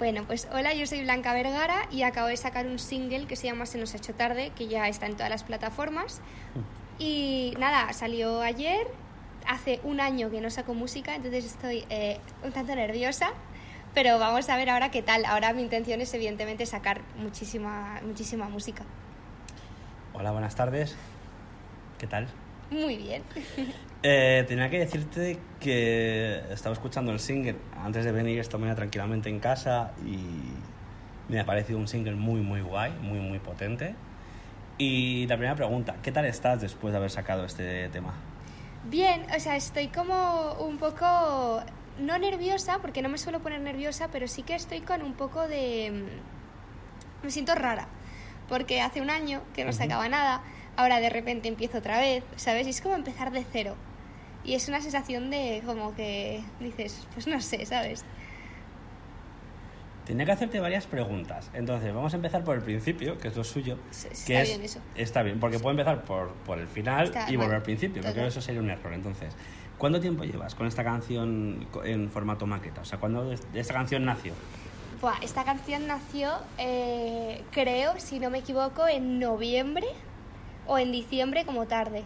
[0.00, 3.48] Bueno, pues hola, yo soy Blanca Vergara y acabo de sacar un single que se
[3.48, 6.22] llama Se nos ha hecho tarde, que ya está en todas las plataformas.
[6.98, 8.86] Y nada, salió ayer,
[9.46, 13.34] hace un año que no saco música, entonces estoy eh, un tanto nerviosa,
[13.92, 15.26] pero vamos a ver ahora qué tal.
[15.26, 18.84] Ahora mi intención es evidentemente sacar muchísima, muchísima música.
[20.14, 20.96] Hola, buenas tardes.
[21.98, 22.26] ¿Qué tal?
[22.70, 23.22] Muy bien.
[24.02, 29.28] Eh, tenía que decirte que estaba escuchando el single antes de venir esta mañana tranquilamente
[29.28, 30.54] en casa y
[31.30, 33.94] me ha parecido un single muy, muy guay, muy, muy potente.
[34.78, 38.14] Y la primera pregunta, ¿qué tal estás después de haber sacado este tema?
[38.84, 41.62] Bien, o sea, estoy como un poco,
[41.98, 45.46] no nerviosa, porque no me suelo poner nerviosa, pero sí que estoy con un poco
[45.46, 45.90] de...
[47.22, 47.88] mm, Me siento rara,
[48.48, 50.40] porque hace un año que no sacaba nada,
[50.78, 52.66] ahora de repente empiezo otra vez, ¿sabes?
[52.66, 53.76] Y es como empezar de cero.
[54.50, 58.04] Y es una sensación de como que dices, pues no sé, ¿sabes?
[60.04, 61.48] Tenía que hacerte varias preguntas.
[61.54, 63.78] Entonces, vamos a empezar por el principio, que es lo suyo.
[63.92, 64.80] Sí, sí, que está es- bien eso.
[64.96, 67.56] Está bien, porque puedo empezar por, por el final Está y volver mal.
[67.58, 68.92] al principio, porque eso sería un error.
[68.92, 69.36] Entonces,
[69.78, 72.80] ¿cuánto tiempo llevas con esta canción en formato maqueta?
[72.80, 74.32] O sea, ¿cuándo es- esta canción nació?
[75.00, 79.86] Buah, esta canción nació, eh, creo, si no me equivoco, en noviembre
[80.66, 82.02] o en diciembre como tarde.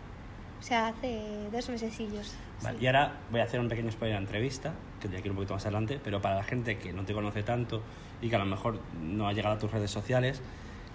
[0.61, 1.21] O sea, hace
[1.53, 2.35] dos mesecillos.
[2.63, 2.85] Vale, sí.
[2.85, 5.37] y ahora voy a hacer un pequeño spoiler de la entrevista, que te quiero un
[5.37, 7.83] poquito más adelante, pero para la gente que no te conoce tanto
[8.23, 10.41] y que a lo mejor no ha llegado a tus redes sociales,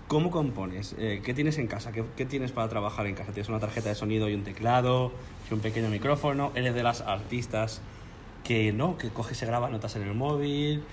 [0.08, 0.96] ¿cómo compones?
[0.97, 1.92] Eh, ¿Qué tienes en casa?
[1.92, 3.31] ¿Qué, qué tienes para trabajar en casa?
[3.31, 5.12] ¿Tienes una tarjeta de sonido y un teclado?
[5.50, 6.52] ¿Y un pequeño micrófono?
[6.56, 7.81] ¿Eres de las artistas
[8.44, 10.84] que no, que coge y graba notas en el móvil?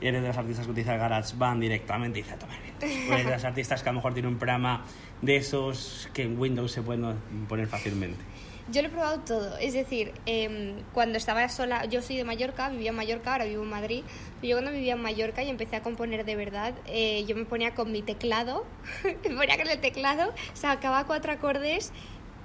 [0.00, 2.86] ¿Eres de las artistas que utiliza GarageBand directamente y dice, toma viento"?
[3.10, 4.84] ¿O eres de las artistas que a lo mejor tiene un programa
[5.22, 7.16] de esos que en Windows se pueden
[7.48, 8.22] poner fácilmente?
[8.70, 12.68] Yo lo he probado todo, es decir, em, cuando estaba sola, yo soy de Mallorca,
[12.68, 14.04] vivía en Mallorca, ahora vivo en Madrid,
[14.40, 17.46] pero yo cuando vivía en Mallorca y empecé a componer de verdad, eh, yo me
[17.46, 18.64] ponía con mi teclado,
[19.04, 21.92] me ponía con el teclado, sacaba cuatro acordes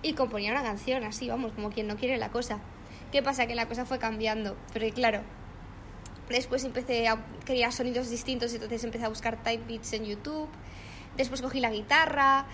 [0.02, 2.60] y componía una canción, así, vamos, como quien no quiere la cosa.
[3.12, 3.46] ¿Qué pasa?
[3.46, 5.22] Que la cosa fue cambiando, pero claro,
[6.30, 10.50] después empecé a crear sonidos distintos, entonces empecé a buscar type beats en YouTube,
[11.18, 12.46] después cogí la guitarra,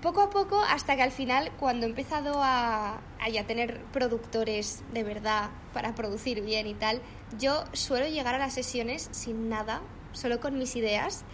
[0.00, 3.00] poco a poco hasta que al final cuando he empezado a,
[3.30, 7.00] ya tener productores de verdad para producir bien y tal,
[7.38, 9.80] yo suelo llegar a las sesiones sin nada,
[10.12, 11.24] solo con mis ideas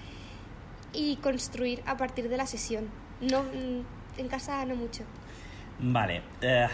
[0.93, 2.89] y construir a partir de la sesión.
[3.21, 5.03] No, mm, en casa no mucho.
[5.81, 6.69] Vale, eh,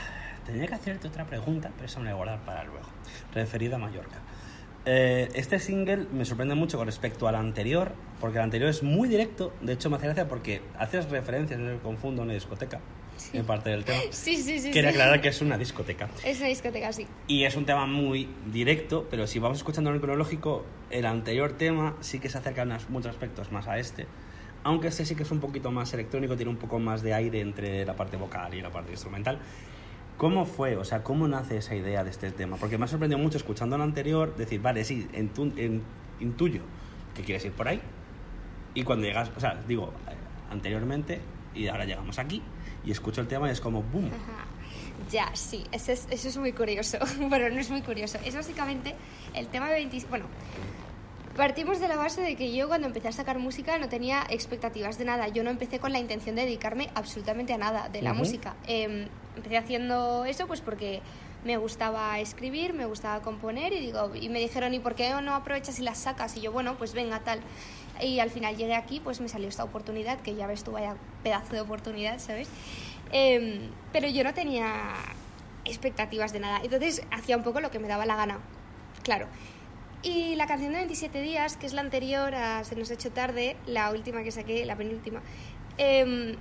[0.47, 2.87] tenía que hacerte otra pregunta, pero eso me voy a guardar para luego,
[3.33, 4.19] referida a Mallorca.
[4.87, 9.09] Eh, este single me sorprende mucho con respecto al anterior, porque el anterior es muy
[9.09, 12.81] directo, de hecho me hace gracia porque haces referencias, no me confundo, a una discoteca,
[13.33, 13.99] en parte del tema.
[14.11, 14.71] Sí, sí, sí.
[14.71, 14.97] Quería sí.
[14.97, 16.11] aclarar que es una discoteca.
[16.23, 17.07] Es una discoteca, sí.
[17.27, 21.53] Y es un tema muy directo, pero si vamos escuchando en el cronológico, el anterior
[21.53, 24.07] tema sí que se acerca en muchos aspectos más a este.
[24.65, 27.41] Aunque este sí que es un poquito más electrónico, tiene un poco más de aire
[27.41, 29.39] entre la parte vocal y la parte instrumental.
[30.17, 30.77] ¿Cómo fue?
[30.77, 32.57] O sea, ¿cómo nace esa idea de este tema?
[32.57, 35.09] Porque me ha sorprendido mucho escuchando el anterior, decir, vale, sí,
[36.21, 36.63] intuyo
[37.15, 37.81] que quieres ir por ahí.
[38.75, 40.15] Y cuando llegas, o sea, digo, eh,
[40.51, 41.21] anteriormente,
[41.55, 42.43] y ahora llegamos aquí,
[42.85, 44.07] y escucho el tema y es como, ¡boom!
[44.07, 44.47] Ajá.
[45.11, 46.99] Ya, sí, eso es, eso es muy curioso.
[47.29, 48.19] bueno, no es muy curioso.
[48.25, 48.95] Es básicamente
[49.35, 50.07] el tema de 20...
[50.09, 50.27] Bueno,
[51.37, 54.99] partimos de la base de que yo cuando empecé a sacar música no tenía expectativas
[54.99, 55.29] de nada.
[55.29, 58.55] Yo no empecé con la intención de dedicarme absolutamente a nada de la música.
[58.67, 61.03] Eh, empecé haciendo eso pues porque
[61.45, 65.35] me gustaba escribir, me gustaba componer y digo y me dijeron ¿y por qué no
[65.35, 66.37] aprovechas y las sacas?
[66.37, 67.41] Y yo bueno pues venga tal.
[68.01, 70.97] Y al final llegué aquí pues me salió esta oportunidad que ya ves tú vaya
[71.23, 72.49] pedazo de oportunidad, ¿sabes?
[73.13, 74.95] Em, pero yo no tenía
[75.65, 76.61] expectativas de nada.
[76.63, 78.39] Entonces hacía un poco lo que me daba la gana.
[79.03, 79.27] Claro.
[80.05, 83.11] Y la canción de 27 días, que es la anterior a Se nos ha hecho
[83.11, 85.23] tarde, la última que saqué, la penúltima,
[85.79, 86.37] em,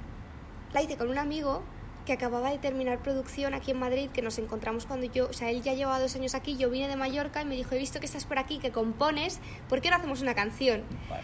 [0.74, 1.64] la hice con un amigo
[2.06, 5.50] que acababa de terminar producción aquí en Madrid, que nos encontramos cuando yo, o sea,
[5.50, 8.02] él ya llevaba dos años aquí, yo vine de Mallorca y me dijo, he visto
[8.02, 9.40] que estás por aquí, que compones,
[9.70, 10.84] ¿por qué no hacemos una canción?
[11.10, 11.24] Vale.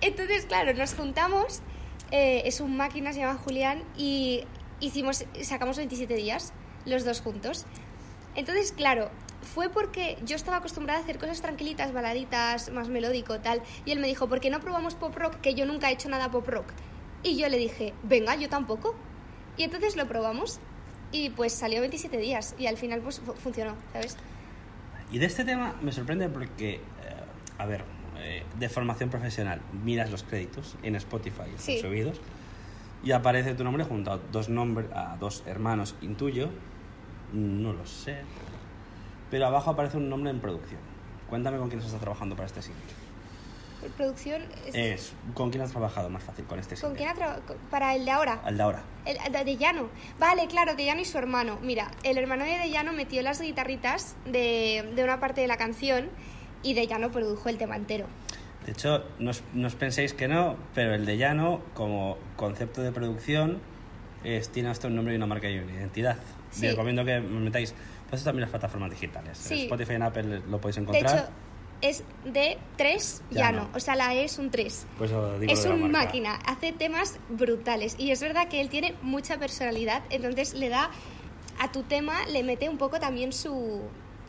[0.00, 1.62] Entonces, claro, nos juntamos,
[2.12, 4.44] eh, es un máquina, se llama Julián, y
[4.78, 6.52] hicimos, sacamos 27 días,
[6.84, 7.66] los dos juntos.
[8.36, 9.10] Entonces, claro,
[9.46, 14.00] fue porque yo estaba acostumbrada a hacer cosas tranquilitas, baladitas, más melódico, tal, y él
[14.00, 15.36] me dijo, ¿por qué no probamos pop rock?
[15.40, 16.66] Que yo nunca he hecho nada pop rock.
[17.22, 18.94] Y yo le dije, venga, yo tampoco.
[19.56, 20.60] Y entonces lo probamos
[21.12, 24.16] y pues salió 27 días y al final pues fu- funcionó, ¿sabes?
[25.10, 26.80] Y de este tema me sorprende porque, eh,
[27.58, 27.84] a ver,
[28.18, 31.78] eh, de formación profesional, miras los créditos en Spotify, están Sí.
[31.80, 32.20] subidos,
[33.04, 36.48] y aparece tu nombre junto a dos, nombres, a dos hermanos, intuyo,
[37.32, 38.22] no lo sé,
[39.30, 40.80] pero abajo aparece un nombre en producción.
[41.28, 42.82] Cuéntame con quién estás trabajando para este single.
[43.80, 44.42] Por producción...
[44.66, 46.88] es- Es, ¿con quién has trabajado más fácil con este single?
[46.90, 47.56] ¿Con quién ha trabajado?
[47.70, 48.40] Para el de ahora.
[48.44, 48.82] Al de ahora.
[49.04, 49.88] El, de de Llano.
[50.18, 51.58] Vale, claro, de Llano y su hermano.
[51.62, 55.56] Mira, el hermano de De Llano metió las guitarritas de, de una parte de la
[55.56, 56.08] canción
[56.62, 58.06] y De Llano produjo el tema entero.
[58.64, 62.82] De hecho, no os, no os penséis que no, pero el de Llano, como concepto
[62.82, 63.60] de producción,
[64.24, 66.16] es, tiene hasta un nombre y una marca y una identidad.
[66.50, 66.68] Sí.
[66.68, 67.74] Recomiendo que me metáis
[68.10, 69.38] pues también las plataformas digitales.
[69.50, 69.62] En Sí.
[69.64, 71.16] Spotify y en Apple lo podéis De encontrar.
[71.18, 71.28] hecho,
[71.82, 73.58] es de 3 Llano.
[73.64, 73.70] Llano.
[73.74, 74.86] O sea, la E es un 3.
[74.98, 75.10] Pues
[75.48, 77.96] Es de un máquina, hace temas brutales.
[77.98, 80.90] Y es verdad que él tiene mucha personalidad, entonces le da
[81.58, 83.80] a tu tema, le mete un poco también su,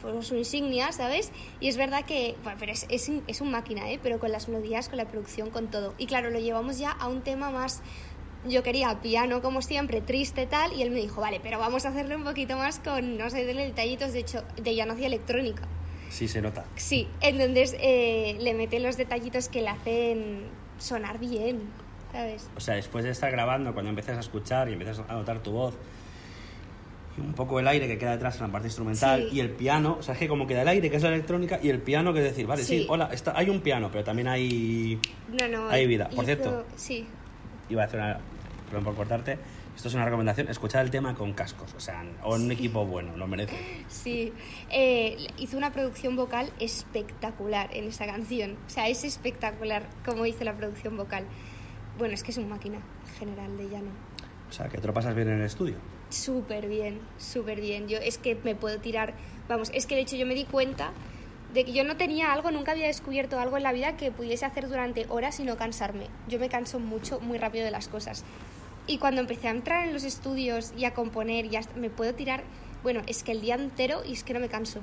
[0.01, 1.31] pues, su insignia, ¿sabes?
[1.59, 3.99] Y es verdad que, bueno, pero es, es, es un máquina, ¿eh?
[4.01, 5.93] Pero con las melodías, con la producción, con todo.
[5.97, 7.81] Y claro, lo llevamos ya a un tema más.
[8.47, 11.89] Yo quería piano, como siempre, triste tal, y él me dijo, vale, pero vamos a
[11.89, 14.13] hacerlo un poquito más con, no sé, de detallitos.
[14.13, 15.63] De hecho, de ya no hacía electrónica.
[16.09, 16.63] Sí, se nota.
[16.75, 20.43] Sí, entonces eh, le mete los detallitos que le hacen
[20.79, 21.61] sonar bien,
[22.13, 22.49] ¿sabes?
[22.55, 25.51] O sea, después de estar grabando, cuando empiezas a escuchar y empiezas a notar tu
[25.51, 25.73] voz,
[27.17, 29.37] un poco el aire que queda detrás en la parte instrumental, Sí.
[29.37, 31.59] y el piano, o sea, es que como queda el aire, que es la electrónica,
[31.61, 32.85] y el piano, que es decir, vale, sí, Sí.
[32.89, 34.99] hola, está, hay un piano, pero también hay...
[35.39, 35.67] No, no.
[35.69, 36.05] Hay vida.
[36.05, 36.65] Por hizo- cierto.
[36.75, 37.05] Sí.
[37.69, 38.19] Iba a hacer una...
[38.67, 39.37] Perdón por cortarte.
[39.75, 42.85] Esto es una recomendación, escuchar el tema con cascos, o sea, o en un equipo
[42.85, 43.55] bueno, lo merece.
[43.87, 44.33] Sí,
[44.71, 48.57] eh, hizo una producción vocal espectacular en esa canción.
[48.65, 51.25] O sea, es espectacular cómo hizo la producción vocal.
[51.97, 52.79] Bueno, es que es un máquina
[53.19, 53.91] general de llano.
[54.49, 55.75] O sea, que te lo pasas bien en el estudio.
[56.09, 57.87] Súper bien, súper bien.
[57.87, 59.13] Yo es que me puedo tirar,
[59.47, 60.91] vamos, es que de hecho yo me di cuenta
[61.53, 64.45] de que yo no tenía algo, nunca había descubierto algo en la vida que pudiese
[64.45, 66.07] hacer durante horas y no cansarme.
[66.27, 68.23] Yo me canso mucho, muy rápido de las cosas.
[68.87, 72.43] Y cuando empecé a entrar en los estudios y a componer, ya me puedo tirar,
[72.83, 74.79] bueno, es que el día entero y es que no me canso.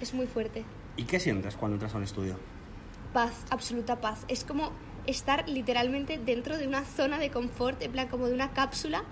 [0.00, 0.64] Es muy fuerte.
[0.96, 2.36] ¿Y qué sientes cuando entras a un estudio?
[3.12, 4.24] Paz, absoluta paz.
[4.28, 4.72] Es como
[5.06, 9.04] estar literalmente dentro de una zona de confort, en plan como de una cápsula,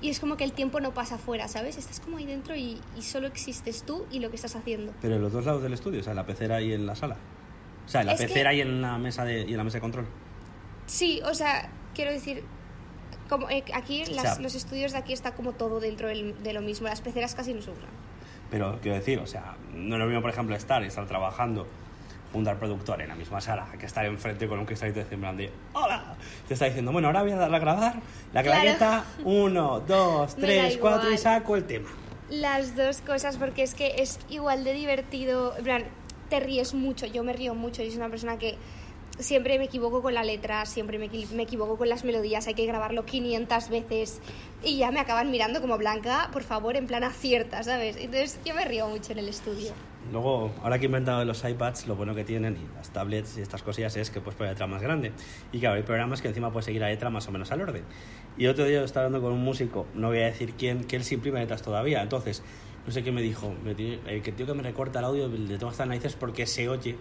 [0.00, 1.76] y es como que el tiempo no pasa afuera, ¿sabes?
[1.78, 4.92] Estás como ahí dentro y, y solo existes tú y lo que estás haciendo.
[5.00, 6.94] Pero en los dos lados del estudio, o sea, en la pecera y en la
[6.94, 7.16] sala.
[7.86, 9.64] O sea, en la Es que- pecera y en la mesa de y en la
[9.64, 10.06] mesa de control.
[10.86, 12.44] Sí, o sea, quiero decir,
[13.28, 16.42] como eh, aquí O las- sea- los estudios de aquí está como todo dentro del-
[16.42, 17.88] de lo mismo, las peceras casi no se usan.
[18.50, 21.66] Pero quiero decir, o sea, no es lo mismo, por ejemplo, estar y estar trabajando
[22.32, 25.36] junto al productor en la misma sala que estar enfrente con un cristalito de plan
[25.36, 26.14] de ¡Hola!
[26.46, 27.94] Te está diciendo, bueno, ahora voy a darle a grabar
[28.32, 28.60] la Claro.
[28.60, 31.88] claqueta, uno, dos, tres, cuatro y saco el tema.
[32.30, 35.56] Las dos cosas, porque es que es igual de divertido.
[35.56, 35.84] En plan,
[36.28, 37.82] te ríes mucho, yo me río mucho.
[37.82, 38.56] Yo soy una persona que
[39.18, 42.66] siempre me equivoco con la letra, siempre me, me equivoco con las melodías, hay que
[42.66, 44.20] grabarlo 500 veces
[44.62, 47.96] y ya me acaban mirando como Blanca, por favor, en plan acierta, ¿sabes?
[47.96, 49.72] Entonces yo me río mucho en el estudio.
[50.10, 53.42] Luego, ahora que he inventado los iPads, lo bueno que tienen y las tablets y
[53.42, 55.12] estas cosillas es que puedes poner letra más grande.
[55.52, 57.84] Y claro, hay programas que encima puedes seguir la letra más o menos al orden.
[58.38, 61.04] Y otro día estaba hablando con un músico, no voy a decir quién, que él
[61.04, 62.02] sí imprime letras todavía.
[62.02, 62.42] Entonces,
[62.86, 65.70] no sé qué me dijo, el que tío que me recorta el audio le tengo
[65.70, 66.96] hasta narices porque se oye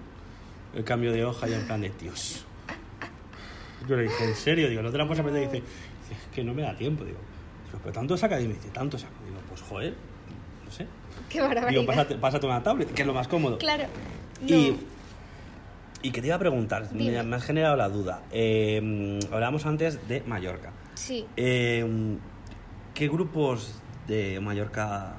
[0.75, 2.45] el cambio de hoja y en plan de Dios.
[3.87, 4.69] Yo le dije, ¿en serio?
[4.69, 5.43] Digo, no te la puedes aprender.
[5.43, 5.57] Y dice,
[6.11, 7.03] es que no me da tiempo.
[7.05, 7.17] Digo,
[7.67, 8.39] "Digo, pero tanto saca.
[8.41, 9.13] Y me dice, tanto saca.
[9.25, 9.93] Digo, pues joder,
[10.65, 10.87] no sé.
[11.29, 11.69] Qué barbaridad.
[11.69, 13.57] Digo, pásate, pásate una tablet, que es lo más cómodo.
[13.57, 13.85] Claro.
[14.41, 14.47] No.
[14.55, 14.77] Y,
[16.03, 18.23] y que te iba a preguntar, me, me has generado la duda.
[18.31, 20.71] Eh, hablábamos antes de Mallorca.
[20.95, 21.25] Sí.
[21.37, 22.17] Eh,
[22.93, 25.13] ¿Qué grupos de Mallorca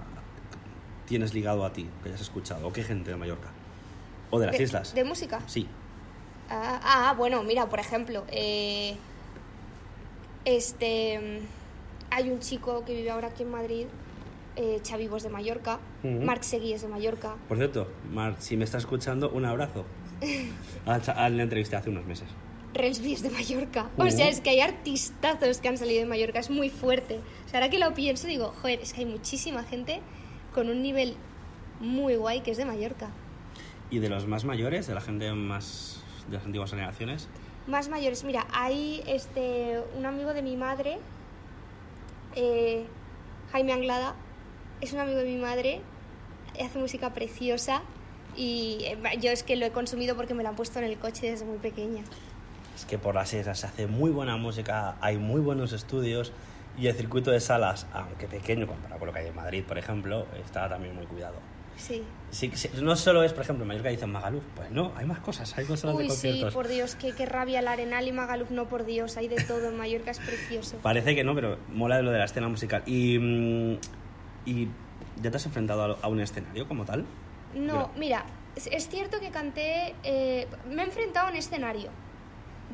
[1.06, 2.66] tienes ligado a ti, que hayas escuchado?
[2.66, 3.48] ¿O qué gente de Mallorca?
[4.30, 4.94] ¿O de las de, islas?
[4.94, 5.40] ¿De música?
[5.46, 5.66] Sí.
[6.50, 8.96] Ah, ah, bueno, mira, por ejemplo, eh,
[10.44, 11.46] este, mm,
[12.10, 13.86] hay un chico que vive ahora aquí en Madrid,
[14.56, 16.22] eh, Xavi Vos de Mallorca, Ujú.
[16.24, 17.36] Marc Seguí es de Mallorca.
[17.48, 19.84] Por cierto, Mar, si me estás escuchando, un abrazo.
[20.86, 22.28] Al, al le entrevisté hace unos meses.
[22.74, 23.90] Relsby es de Mallorca.
[23.96, 24.04] Uh.
[24.04, 27.20] O sea, es que hay artistazos que han salido de Mallorca, es muy fuerte.
[27.46, 30.00] O sea, ahora que lo pienso, digo, joder, es que hay muchísima gente
[30.54, 31.16] con un nivel
[31.80, 33.10] muy guay que es de Mallorca.
[33.90, 37.28] Y de los más mayores, de la gente más de las antiguas generaciones,
[37.66, 40.98] Más mayores, mira, hay este, un amigo de mi madre,
[42.34, 42.84] eh,
[43.52, 44.14] Jaime Anglada,
[44.80, 45.80] es un amigo de mi madre,
[46.62, 47.82] hace música preciosa
[48.36, 50.98] y eh, yo es que lo he consumido porque me lo han puesto en el
[50.98, 52.04] coche desde muy pequeña.
[52.74, 56.32] es que por las islas se hace muy buena música, hay muy buenos estudios
[56.78, 59.78] y el circuito de salas, aunque pequeño comparado con lo que hay en Madrid, por
[59.78, 61.36] ejemplo, está también muy cuidado.
[61.78, 62.02] Sí.
[62.30, 65.20] Sí, sí, no solo es, por ejemplo, en Mallorca dicen Magaluf, pues no, hay más
[65.20, 66.54] cosas, hay cosas de Uy, sí, conciertos.
[66.54, 69.68] por Dios, qué, qué rabia el Arenal y Magaluf, no por Dios, hay de todo,
[69.68, 70.76] en Mallorca es precioso.
[70.82, 72.82] Parece que no, pero mola lo de la escena musical.
[72.84, 73.78] Y, mm,
[74.44, 74.68] y
[75.22, 77.06] ¿ya te has enfrentado a, un escenario como tal?
[77.54, 81.90] No, mira, es, es cierto que canté, eh, me he enfrentado a un escenario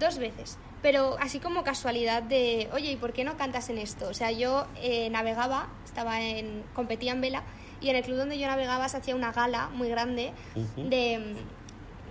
[0.00, 4.08] dos veces, pero así como casualidad de, oye, ¿y por qué no cantas en esto?
[4.08, 7.42] O sea, yo eh, navegaba, estaba en, competía en vela
[7.84, 10.32] y en el club donde yo navegaba se hacía una gala muy grande
[10.76, 11.36] de,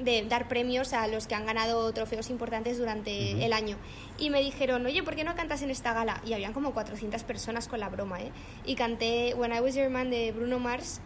[0.03, 3.77] de dar premios a los que han ganado trofeos importantes durante el año.
[4.18, 6.22] Y me dijeron, oye, ¿por qué no cantas en esta gala?
[6.25, 8.32] Y habían como 400 personas con la broma, ¿eh?
[8.65, 11.01] Y canté When I Was Your Man de Bruno Mars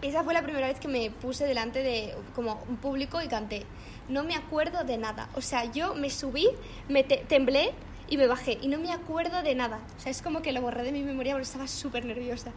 [0.00, 3.64] esa fue la primera vez que me puse delante de como un público y canté.
[4.08, 5.28] No me acuerdo de nada.
[5.34, 6.46] O sea, yo me subí,
[6.88, 7.72] me te- temblé
[8.08, 8.58] y me bajé.
[8.62, 9.80] Y no me acuerdo de nada.
[9.96, 12.52] O sea, es como que lo borré de mi memoria porque estaba súper nerviosa.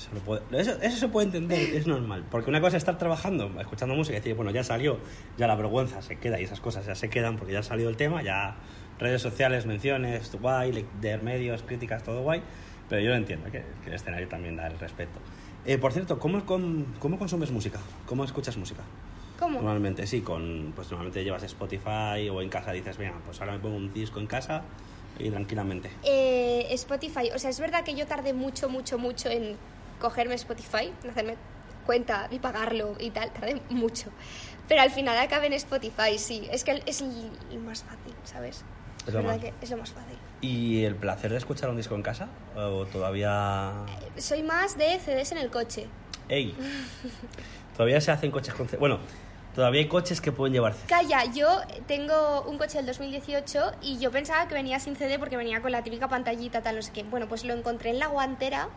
[0.00, 2.24] Eso, lo puedo- eso, eso se puede entender, es normal.
[2.30, 4.98] Porque una cosa es estar trabajando, escuchando música y decir, bueno, ya salió,
[5.36, 7.90] ya la vergüenza se queda y esas cosas ya se quedan porque ya ha salido
[7.90, 8.56] el tema, ya
[8.98, 12.42] redes sociales, menciones, guay, le- leer medios, críticas, todo guay.
[12.88, 15.18] Pero yo lo entiendo, que, que el escenario también da el respeto.
[15.66, 17.78] Eh, por cierto, ¿cómo, con- ¿cómo consumes música?
[18.06, 18.82] ¿Cómo escuchas música?
[19.38, 19.60] ¿Cómo?
[19.60, 23.58] Normalmente, sí, con, pues normalmente llevas Spotify o en casa dices, venga, pues ahora me
[23.58, 24.62] pongo un disco en casa
[25.18, 25.90] y tranquilamente.
[26.04, 27.30] Eh, Spotify.
[27.34, 29.56] O sea, es verdad que yo tardé mucho, mucho, mucho en
[30.00, 31.36] cogerme Spotify, hacerme
[31.86, 33.30] cuenta y pagarlo y tal.
[33.32, 34.10] Tardé mucho.
[34.68, 36.48] Pero al final acabé en Spotify, sí.
[36.50, 38.64] Es que es el, el más fácil, ¿sabes?
[39.06, 40.16] Es lo más- que es lo más fácil.
[40.42, 42.28] ¿Y el placer de escuchar un disco en casa?
[42.56, 43.72] ¿O todavía.?
[44.16, 45.86] Soy más de CDs en el coche.
[46.28, 46.54] ¡Ey!
[47.76, 48.68] Todavía se hacen coches con.
[48.78, 48.98] Bueno,
[49.54, 50.74] todavía hay coches que pueden llevar.
[50.74, 51.48] C- Calla, yo
[51.86, 55.72] tengo un coche del 2018 y yo pensaba que venía sin CD porque venía con
[55.72, 57.02] la típica pantallita, tal, no sé qué.
[57.02, 58.68] Bueno, pues lo encontré en la guantera,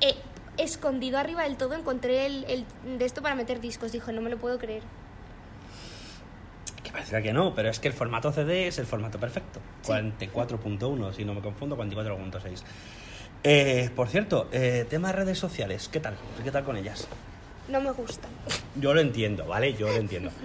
[0.00, 0.14] eh,
[0.58, 3.92] escondido arriba del todo, encontré el, el de esto para meter discos.
[3.92, 4.82] Dijo, no me lo puedo creer.
[6.82, 9.60] Que parecía que no, pero es que el formato CD es el formato perfecto.
[9.82, 9.92] Sí.
[9.92, 12.62] 44.1, si no me confundo, 44.6.
[13.44, 16.16] Eh, por cierto, eh, tema de redes sociales, ¿qué tal?
[16.42, 17.06] ¿Qué tal con ellas?
[17.68, 18.28] No me gusta.
[18.76, 19.74] Yo lo entiendo, ¿vale?
[19.74, 20.30] Yo lo entiendo.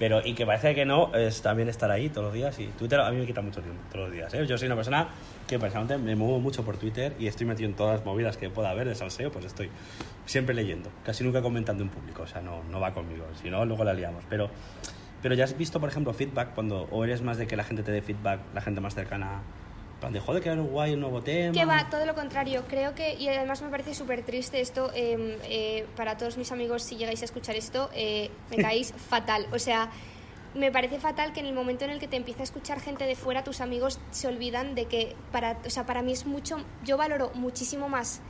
[0.00, 2.58] Pero, y que parece que no, es también estar ahí todos los días.
[2.58, 4.32] Y Twitter a mí me quita mucho tiempo, todos los días.
[4.32, 4.46] ¿eh?
[4.46, 5.08] Yo soy una persona
[5.46, 8.48] que personalmente me muevo mucho por Twitter y estoy metido en todas las movidas que
[8.48, 9.68] pueda haber de salseo, pues estoy
[10.24, 10.88] siempre leyendo.
[11.04, 13.26] Casi nunca comentando en público, o sea, no, no va conmigo.
[13.42, 14.24] Si no, luego la liamos.
[14.30, 14.48] Pero,
[15.20, 17.82] pero ya has visto, por ejemplo, feedback cuando, o eres más de que la gente
[17.82, 19.42] te dé feedback, la gente más cercana,
[20.00, 21.52] plan de joder, que era guay el nuevo tema.
[21.52, 22.64] Que va, todo lo contrario.
[22.68, 26.82] Creo que, y además me parece súper triste esto, eh, eh, para todos mis amigos,
[26.82, 29.46] si llegáis a escuchar esto, eh, me caéis fatal.
[29.52, 29.90] O sea,
[30.54, 33.04] me parece fatal que en el momento en el que te empieza a escuchar gente
[33.04, 36.64] de fuera, tus amigos se olvidan de que, para, o sea, para mí es mucho,
[36.84, 38.20] yo valoro muchísimo más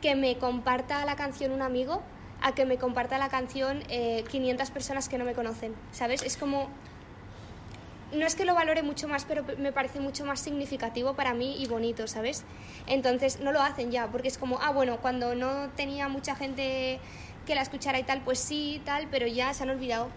[0.00, 2.02] que me comparta la canción un amigo
[2.42, 6.22] a que me comparta la canción eh, 500 personas que no me conocen, ¿sabes?
[6.22, 6.70] Es como
[8.12, 11.56] no es que lo valore mucho más, pero me parece mucho más significativo para mí
[11.62, 12.44] y bonito, ¿sabes?
[12.86, 16.98] Entonces no lo hacen ya, porque es como, ah, bueno, cuando no tenía mucha gente
[17.46, 20.08] que la escuchara y tal, pues sí tal, pero ya se han olvidado.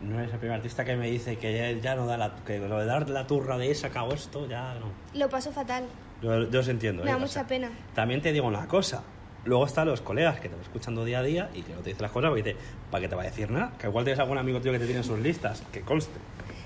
[0.00, 2.58] No eres el primer artista que me dice que ya, ya no da la, que
[2.58, 4.86] lo de dar la turra de he sacado esto, ya no.
[5.14, 5.84] Lo paso fatal.
[6.20, 7.04] Yo, yo os entiendo.
[7.04, 7.12] Me ¿eh?
[7.12, 7.70] da O mucha pena.
[7.94, 9.04] También te digo una cosa.
[9.44, 11.90] Luego están los colegas que te van escuchando día a día y que no te
[11.90, 12.56] dicen las cosas porque dice,
[12.90, 13.72] ¿para qué te va a decir nada?
[13.78, 16.18] Que igual tienes algún amigo tío que te tiene en sus listas, que conste.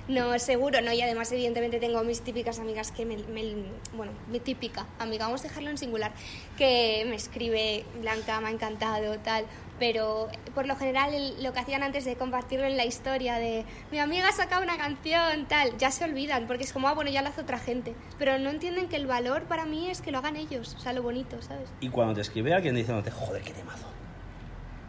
[0.08, 3.56] No, seguro, no, y además evidentemente tengo mis típicas amigas que me, me-
[3.92, 6.12] bueno, mi típica amiga, vamos a dejarlo en singular,
[6.56, 9.46] que me escribe, Blanca, me ha encantado, tal,
[9.80, 13.64] pero por lo general el- lo que hacían antes de compartirlo en la historia de
[13.90, 17.10] mi amiga ha sacado una canción, tal, ya se olvidan, porque es como, ah, bueno,
[17.10, 20.12] ya lo hace otra gente, pero no entienden que el valor para mí es que
[20.12, 21.68] lo hagan ellos, o sea, lo bonito, ¿sabes?
[21.80, 23.86] Y cuando te escribe alguien diciéndote, joder, qué temazo.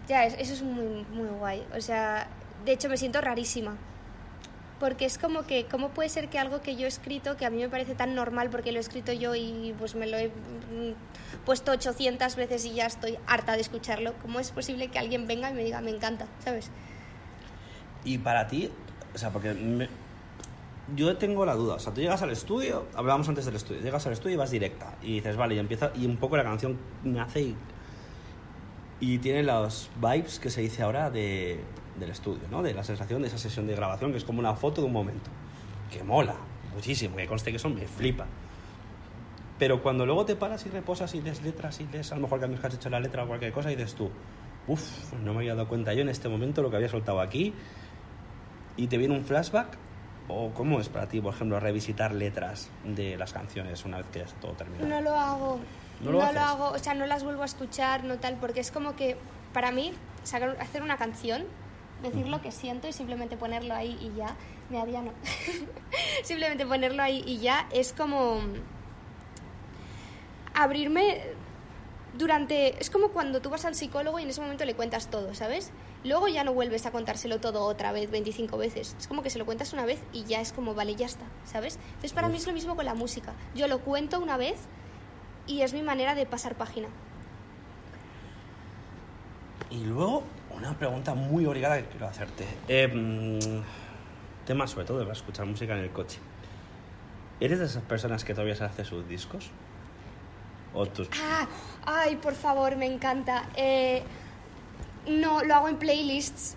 [0.08, 1.66] Ya, es- eso es muy, muy guay.
[1.76, 2.28] O sea,
[2.66, 3.76] de hecho me siento rarísima.
[4.80, 7.50] Porque es como que, ¿cómo puede ser que algo que yo he escrito, que a
[7.50, 10.28] mí me parece tan normal porque lo he escrito yo y pues me lo he
[10.28, 15.26] mm, puesto 800 veces y ya estoy harta de escucharlo, ¿cómo es posible que alguien
[15.26, 16.70] venga y me diga, me encanta, ¿sabes?
[18.04, 18.70] Y para ti,
[19.16, 19.90] o sea, porque me-
[20.96, 24.06] yo tengo la duda, o sea, tú llegas al estudio, hablábamos antes del estudio, llegas
[24.06, 26.78] al estudio y vas directa y dices, vale, y empieza, y un poco la canción
[27.04, 27.56] nace y,
[29.00, 31.60] y tiene los vibes que se dice ahora de,
[32.00, 32.62] del estudio, ¿no?
[32.64, 34.94] De la sensación de esa sesión de grabación, que es como una foto de un
[34.94, 35.30] momento,
[35.92, 36.36] que mola
[36.74, 38.26] muchísimo, que conste que eso me flipa.
[39.60, 42.40] Pero cuando luego te paras y reposas y lees letras y lees a lo mejor
[42.40, 44.10] cambios que has hecho en la letra o cualquier cosa y dices tú,
[44.68, 47.54] uff, no me había dado cuenta yo en este momento lo que había soltado aquí
[48.76, 49.78] y te viene un flashback
[50.28, 54.20] o cómo es para ti, por ejemplo, revisitar letras de las canciones una vez que
[54.20, 54.88] ya está todo terminado.
[54.88, 55.60] No lo hago.
[56.02, 56.38] ¿No No, lo haces?
[56.38, 59.18] hago, o sea, no las vuelvo a escuchar, no tal, porque es como que
[59.54, 61.46] para mí sacar, hacer una canción,
[62.02, 64.36] decir lo que siento y simplemente ponerlo ahí y ya,
[64.70, 65.12] me había no.
[66.24, 68.42] simplemente ponerlo ahí y ya es como
[70.54, 71.22] abrirme
[72.18, 75.34] durante es como cuando tú vas al psicólogo y en ese momento le cuentas todo,
[75.36, 75.72] ¿sabes?
[76.04, 78.96] Luego ya no vuelves a contárselo todo otra vez 25 veces.
[79.00, 81.26] Es como que se lo cuentas una vez y ya es como, vale, ya está,
[81.46, 81.78] ¿sabes?
[81.88, 83.34] Entonces para mí es lo mismo con la música.
[83.56, 84.58] Yo lo cuento una vez
[85.48, 86.88] y es mi manera de pasar página.
[89.70, 90.24] Y luego,
[90.58, 92.46] una pregunta muy obligada que quiero hacerte.
[92.68, 93.62] Eh,
[94.46, 96.20] tema sobre todo de escuchar música en el coche.
[97.40, 99.52] ¿Eres de esas personas que todavía se hace sus discos?
[100.74, 101.10] ¿O tus...
[101.24, 101.48] Ah,
[101.86, 103.50] ay, por favor, me encanta.
[103.56, 104.02] Eh,
[105.08, 106.56] no, lo hago en playlists,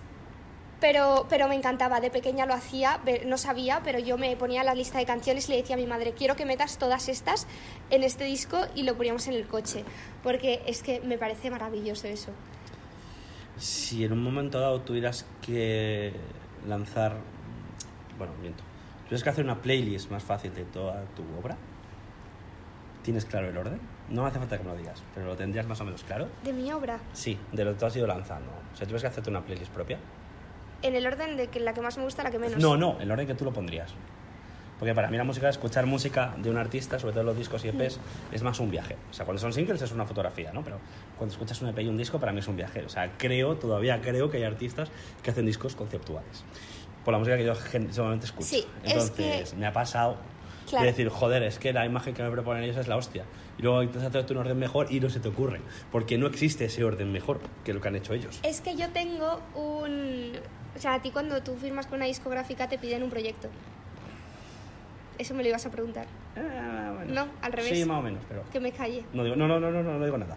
[0.81, 2.01] pero, pero me encantaba.
[2.01, 5.53] De pequeña lo hacía, no sabía, pero yo me ponía la lista de canciones y
[5.53, 7.47] le decía a mi madre, quiero que metas todas estas
[7.91, 9.85] en este disco y lo poníamos en el coche,
[10.23, 12.33] porque es que me parece maravilloso eso.
[13.61, 16.13] Si en un momento dado tuvieras que
[16.67, 17.17] lanzar...
[18.19, 18.65] Bueno, miento.
[19.05, 21.57] Tuvieras que hacer una playlist más fácil de toda tu obra,
[23.03, 23.81] ¿tienes claro el orden?
[24.09, 26.29] No hace falta que me lo digas, pero lo tendrías más o menos claro.
[26.43, 28.51] De mi obra, Sí, de lo que tú has ido lanzando.
[28.73, 29.99] O sea, tuvieras que hacerte una playlist propia.
[30.83, 32.59] en el orden de que la que más me gusta, la que menos.
[32.59, 33.93] No, no, el orden que tú lo pondrías.
[34.81, 37.69] Porque para mí la música, escuchar música de un artista, sobre todo los discos y
[37.69, 38.01] EPs,
[38.33, 38.97] es más un viaje.
[39.11, 40.65] O sea, cuando son singles es una fotografía, ¿no?
[40.65, 40.79] Pero
[41.19, 42.83] cuando escuchas un EP y un disco, para mí es un viaje.
[42.87, 44.89] O sea, creo, todavía creo que hay artistas
[45.23, 46.45] que hacen discos conceptuales.
[47.05, 48.49] Por la música que yo gen- solamente escucho.
[48.49, 50.17] Sí, es Entonces, que- me ha pasado
[50.67, 50.87] Claro.
[50.87, 53.25] de decir, joder, es que la imagen que me proponen ellos es la hostia.
[53.59, 55.61] Y luego intentas hacerte un orden mejor y no se te ocurre.
[55.93, 58.41] Porque no existe ese orden mejor que lo que han hecho ellos.
[58.45, 60.33] Es que yo tengo un...
[60.75, 63.49] O sea, a ti cuando tú firmas con una discográfica te piden un proyecto.
[65.21, 66.07] Eso me lo ibas a preguntar.
[66.35, 67.13] Ah, bueno.
[67.15, 67.77] No, al revés.
[67.79, 68.43] Sí, más o menos, pero...
[68.51, 69.05] Que me calle.
[69.13, 70.37] No, digo, no, no, no, no, no, no digo nada.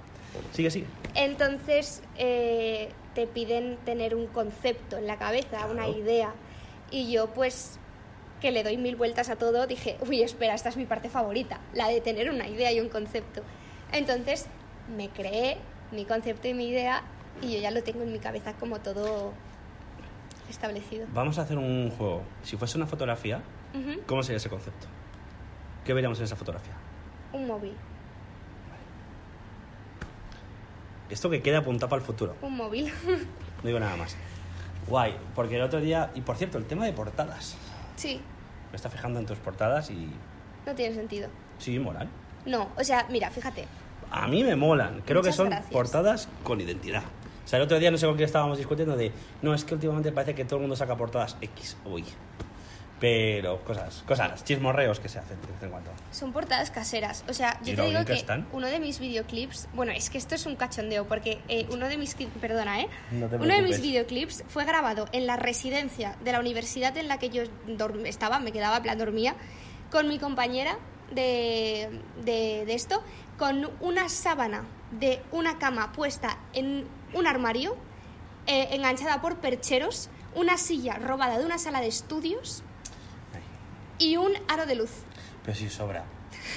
[0.52, 0.86] Sigue, sigue.
[1.16, 5.98] Entonces eh, te piden tener un concepto en la cabeza, una Claro.
[5.98, 6.34] idea.
[6.92, 7.80] Y yo pues
[8.42, 11.62] que le doy mil vueltas a todo, dije, uy, espera, esta es mi parte favorita,
[11.74, 13.42] la de tener una idea y un concepto.
[13.94, 14.48] Entonces
[14.98, 15.58] me creé
[15.94, 17.04] mi concepto y mi idea
[17.42, 19.32] y yo ya lo tengo en mi cabeza como todo
[20.50, 21.08] establecido.
[21.14, 22.22] Vamos a hacer un juego.
[22.44, 23.42] Si fuese una fotografía,
[23.74, 24.88] Ujú, ¿cómo sería ese concepto?
[25.86, 26.74] ¿Qué veríamos en esa fotografía?
[27.34, 27.74] Un móvil,
[31.10, 32.36] Esto que queda apuntado para el futuro.
[32.42, 32.92] un móvil.
[33.64, 34.18] No digo nada más.
[34.90, 36.12] Guay, porque el otro día...
[36.16, 37.56] Y por cierto, el tema de portadas.
[37.96, 38.20] sí,
[38.72, 40.10] Me está fijando en tus portadas y...
[40.66, 41.30] no tiene sentido.
[41.60, 42.10] Sí, molan.
[42.46, 43.66] No, o sea, mira, fíjate,
[44.12, 45.02] A mí me molan.
[45.06, 45.72] Creo que son gracias.
[45.72, 47.04] portadas con identidad.
[47.46, 49.14] O sea, el otro día no sé con quién estábamos discutiendo de...
[49.42, 52.04] No, es que últimamente parece que todo el mundo saca portadas X o Y.
[53.04, 55.92] Pero cosas, cosas, chismorreos que se hacen de vez en cuando.
[56.12, 57.26] Son portadas caseras.
[57.28, 58.48] O sea, ¿Y yo te digo que están?
[58.54, 61.98] uno de mis videoclips, bueno, es que esto es un cachondeo, porque eh, uno de
[61.98, 62.88] mis, perdona, ¿eh?
[63.12, 63.82] No te uno de mis preocupes.
[63.82, 67.44] videoclips fue grabado en la residencia de la universidad en la que yo
[68.06, 69.36] estaba, me quedaba, en plan, dormía,
[69.92, 70.78] con mi compañera
[71.12, 73.04] de, de, de esto,
[73.38, 77.76] con una sábana de una cama puesta en un armario,
[78.48, 82.64] eh, enganchada por percheros, una silla robada de una sala de estudios.
[84.04, 84.92] Y un aro de luz.
[85.44, 86.04] Pero sí sobra.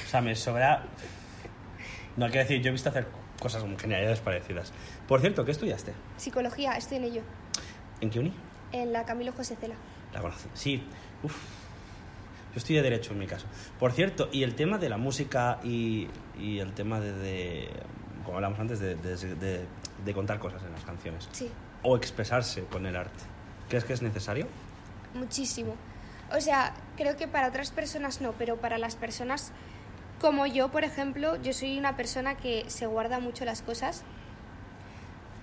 [0.06, 0.84] O sea, me sobra.
[2.16, 3.06] No quiero decir, yo he visto hacer
[3.40, 4.72] cosas genialidades parecidas.
[5.06, 5.92] Por cierto, ¿qué estudiaste?
[6.16, 7.22] Psicología, estoy en ello.
[8.00, 8.32] ¿En qué uni?
[8.72, 9.74] En la Camilo José Cela.
[10.12, 10.48] La conoces.
[10.54, 10.82] Sí.
[11.22, 11.34] Uf.
[12.52, 13.46] Yo estudié Derecho en mi caso.
[13.78, 17.70] Por cierto, y el tema de la música y, y el tema de, de-
[18.24, 19.66] como hablamos antes, de- de-
[20.04, 21.28] de contar cosas en las canciones.
[21.32, 21.50] Sí,
[21.82, 23.22] O expresarse con el arte.
[23.68, 24.46] ¿Crees que es necesario?
[25.14, 25.74] muchísimo.
[26.34, 29.52] O sea, creo que para otras personas no, pero para las personas
[30.20, 34.02] como yo, por ejemplo, yo soy una persona que se guarda mucho las cosas.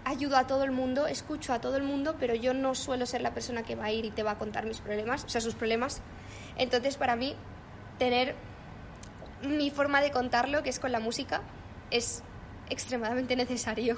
[0.06, 3.22] Ayudo a todo el mundo, escucho a todo el mundo, pero yo no suelo ser
[3.22, 5.40] la persona que va a ir y te va a contar mis problemas, o sea,
[5.42, 6.02] sus problemas.
[6.58, 7.36] Entonces, para mí,
[8.00, 8.36] tener
[9.44, 11.42] mi forma de contarlo, que es con la música,
[11.92, 12.24] es
[12.70, 13.98] extremadamente necesario.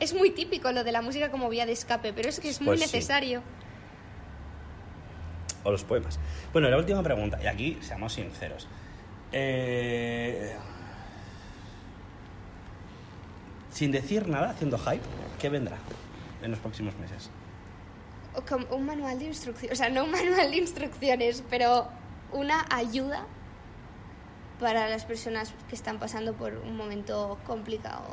[0.00, 2.60] Es muy típico lo de la música como vía de escape, pero es que es
[2.60, 2.96] muy Pues sí.
[2.96, 3.42] necesario.
[5.66, 6.18] O los poemas.
[6.52, 8.68] Bueno, la última pregunta, y aquí seamos sinceros.
[9.32, 10.54] Eh,
[13.70, 15.02] sin decir nada, haciendo hype,
[15.40, 15.76] ¿qué vendrá
[16.42, 17.30] en los próximos meses?
[18.48, 21.88] Como un manual de instrucciones, o sea, no un manual de instrucciones, pero
[22.32, 23.26] una ayuda
[24.60, 28.04] para las personas que están pasando por un momento complicado.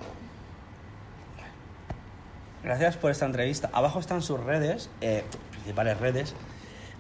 [2.64, 3.70] Gracias por esta entrevista.
[3.74, 6.34] Abajo están sus redes, eh, principales redes.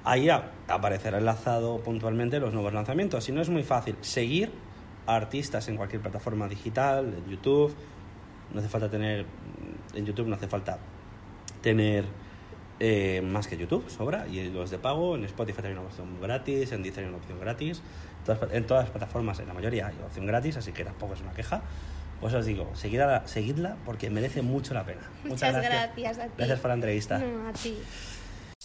[0.05, 3.23] Ahí aparecerá enlazado puntualmente los nuevos lanzamientos.
[3.23, 4.51] Si no es muy fácil, seguir
[5.05, 7.73] a artistas en cualquier plataforma digital, en YouTube.
[8.53, 9.25] No hace falta tener.
[9.93, 10.77] En YouTube no hace falta
[11.61, 12.05] tener
[12.79, 14.27] eh, más que YouTube, sobra.
[14.27, 17.39] Y los de pago, en Spotify hay una opción gratis, en Deezer hay una opción
[17.39, 17.81] gratis.
[18.51, 21.31] En todas las plataformas, en la mayoría hay opción gratis, así que tampoco es una
[21.31, 21.61] queja.
[22.19, 25.01] Pues os digo, seguidla, seguidla porque merece mucho la pena.
[25.23, 26.31] Muchas gracias a ti.
[26.37, 27.19] Gracias por la entrevista.
[27.19, 27.77] No, a ti.